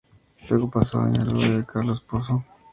[0.49, 2.43] Luego pasó al Doña Lore, de Carlos Pozo.